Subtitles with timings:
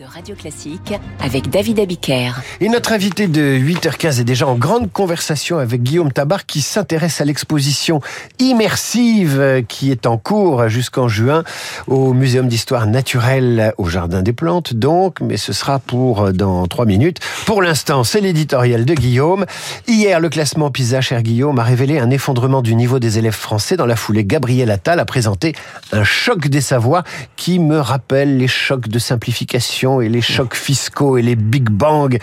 [0.00, 2.32] de Radio Classique avec David Abiker.
[2.60, 7.20] Et notre invité de 8h15 est déjà en grande conversation avec Guillaume Tabar qui s'intéresse
[7.20, 8.00] à l'exposition
[8.38, 11.44] immersive qui est en cours jusqu'en juin
[11.86, 16.86] au Muséum d'histoire naturelle au Jardin des Plantes donc, mais ce sera pour dans 3
[16.86, 17.18] minutes.
[17.44, 19.44] Pour l'instant, c'est l'éditorial de Guillaume.
[19.86, 23.76] Hier, le classement PISA, cher Guillaume, a révélé un effondrement du niveau des élèves français.
[23.76, 25.54] Dans la foulée, Gabriel Attal a présenté
[25.92, 27.04] un choc des savoirs
[27.36, 32.18] qui me rappelle les chocs de simplification et les chocs fiscaux et les big bang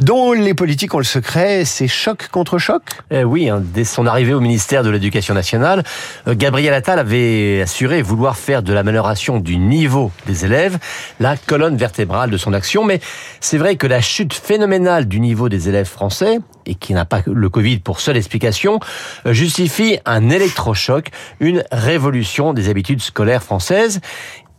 [0.00, 2.82] dont les politiques ont le secret, c'est choc contre choc?
[3.10, 5.82] Eh Oui, hein, dès son arrivée au ministère de l'Éducation nationale,
[6.28, 10.78] euh, Gabriel Attal avait assuré vouloir faire de l'amélioration du niveau des élèves
[11.20, 13.00] la colonne vertébrale de son action, mais
[13.40, 17.22] c'est vrai que la chute phénoménale du niveau des élèves français, et qui n'a pas
[17.26, 18.78] le Covid pour seule explication,
[19.26, 21.08] euh, justifie un électrochoc,
[21.40, 24.00] une révolution des habitudes scolaires françaises.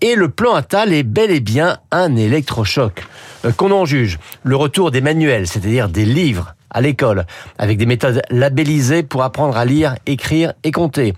[0.01, 3.03] Et le plan Attal est bel et bien un électrochoc.
[3.45, 7.25] Euh, qu'on en juge, le retour des manuels, c'est-à-dire des livres à l'école,
[7.57, 11.13] avec des méthodes labellisées pour apprendre à lire, écrire et compter.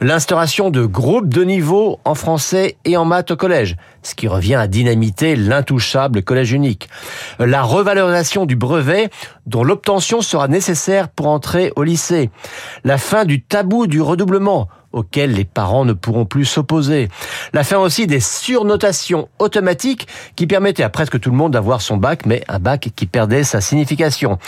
[0.00, 4.54] L'instauration de groupes de niveau en français et en maths au collège, ce qui revient
[4.54, 6.88] à dynamiter l'intouchable collège unique.
[7.38, 9.10] La revalorisation du brevet,
[9.46, 12.30] dont l'obtention sera nécessaire pour entrer au lycée.
[12.84, 17.08] La fin du tabou du redoublement, auquel les parents ne pourront plus s'opposer.
[17.52, 21.96] La fin aussi des surnotations automatiques qui permettaient à presque tout le monde d'avoir son
[21.96, 24.38] bac, mais un bac qui perdait sa signification.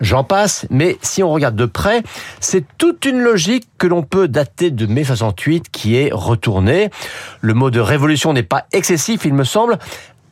[0.00, 2.02] J'en passe, mais si on regarde de près,
[2.40, 6.90] c'est toute une logique que l'on peut dater de mai 68 qui est retournée.
[7.40, 9.78] Le mot de révolution n'est pas excessif, il me semble,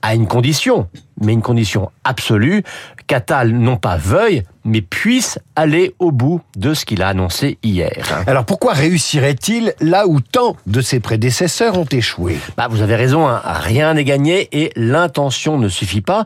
[0.03, 0.89] à une condition,
[1.20, 2.62] mais une condition absolue,
[3.06, 8.25] qu'Atal non pas veuille, mais puisse aller au bout de ce qu'il a annoncé hier.
[8.27, 12.37] Alors pourquoi réussirait-il là où tant de ses prédécesseurs ont échoué?
[12.56, 13.41] Bah, Vous avez raison, hein.
[13.44, 16.25] rien n'est gagné et l'intention ne suffit pas.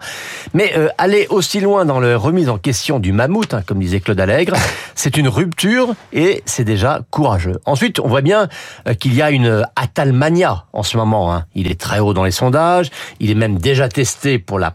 [0.54, 4.00] Mais euh, aller aussi loin dans la remise en question du mammouth, hein, comme disait
[4.00, 4.56] Claude Allègre,
[4.94, 7.58] c'est une rupture et c'est déjà courageux.
[7.66, 8.48] Ensuite, on voit bien
[8.88, 11.34] euh, qu'il y a une Atalmania en ce moment.
[11.34, 11.44] Hein.
[11.54, 12.90] Il est très haut dans les sondages,
[13.20, 14.70] il est même déjà testé pour la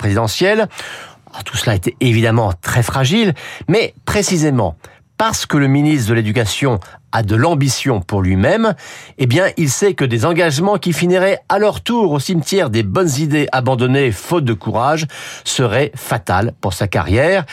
[1.44, 3.34] tout cela était évidemment très fragile,
[3.68, 4.76] mais précisément
[5.18, 6.80] parce que le ministre de l'Éducation
[7.12, 8.76] a de l'ambition pour lui-même,
[9.18, 12.84] eh bien, il sait que des engagements qui finiraient à leur tour au cimetière des
[12.84, 15.08] bonnes idées abandonnées faute de courage
[15.46, 17.46] seraient fatales pour sa carrière.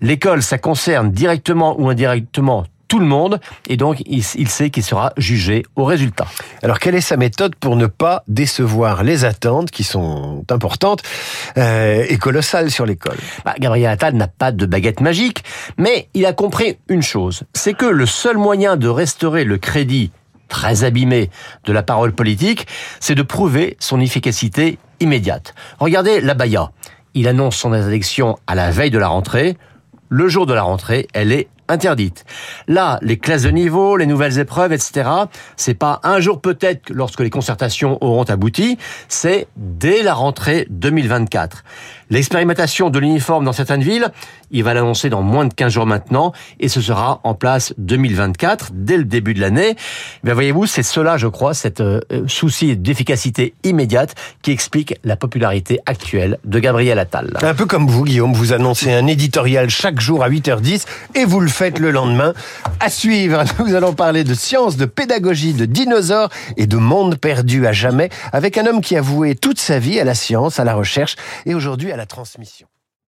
[0.00, 5.12] L'école, ça concerne directement ou indirectement tout le monde et donc il, sait qu'il sera
[5.16, 6.26] jugé au résultat.
[6.62, 11.02] Alors quelle est sa méthode pour ne pas décevoir les attentes qui sont importantes
[11.56, 13.16] euh, et colossales sur l'école?
[13.44, 15.44] Bah, Gabriel Attal n'a pas de baguette magique,
[15.78, 20.10] mais il a compris une chose, c'est que le seul moyen de restaurer le crédit
[20.48, 21.30] très abîmé
[21.66, 22.66] de la parole politique,
[22.98, 25.54] c'est de prouver son efficacité immédiate.
[25.78, 26.72] Regardez la Baya.
[27.14, 29.56] Il annonce son élection à la veille de la rentrée.
[30.08, 32.24] Le jour de la rentrée, elle est interdite.
[32.68, 35.08] Là, les classes de niveau, les nouvelles épreuves, etc.,
[35.56, 41.64] c'est pas un jour peut-être lorsque les concertations auront abouti, c'est dès la rentrée 2024.
[42.10, 44.08] L'expérimentation de l'uniforme dans certaines villes,
[44.50, 48.70] il va l'annoncer dans moins de 15 jours maintenant, et ce sera en place 2024,
[48.72, 49.76] dès le début de l'année.
[50.24, 55.78] Mais voyez-vous, c'est cela, je crois, cet euh, souci d'efficacité immédiate qui explique la popularité
[55.86, 57.38] actuelle de Gabriel Attal.
[57.42, 61.38] Un peu comme vous, Guillaume, vous annoncez un éditorial chaque jour à 8h10, et vous
[61.38, 62.32] le faites le lendemain.
[62.80, 67.66] À suivre, nous allons parler de science, de pédagogie, de dinosaures et de monde perdu
[67.66, 70.64] à jamais, avec un homme qui a voué toute sa vie à la science, à
[70.64, 72.66] la recherche, et aujourd'hui à la transmission.